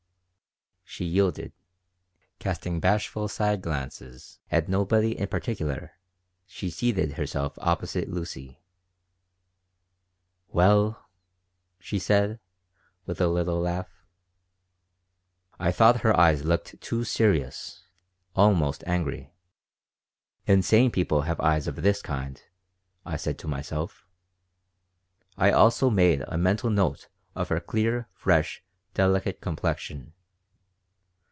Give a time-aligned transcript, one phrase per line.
[0.93, 1.53] She yielded.
[2.39, 5.93] Casting bashful side glances at nobody in particular,
[6.45, 8.59] she seated herself opposite Lucy
[10.49, 11.07] "Well?"
[11.79, 12.41] she said,
[13.05, 14.05] with a little laugh
[15.57, 17.85] I thought her eyes looked too serious,
[18.35, 19.33] almost angry.
[20.45, 22.43] "Insane people have eyes of this kind,"
[23.05, 24.05] I said to myself.
[25.37, 28.61] I also made a mental note of her clear, fresh,
[28.93, 30.11] delicate complexion.